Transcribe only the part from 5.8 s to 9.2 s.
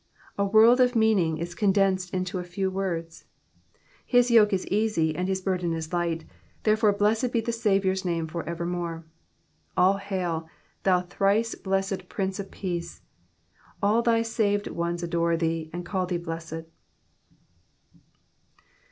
light, therefore blessed be the Baviour*s name for evermore.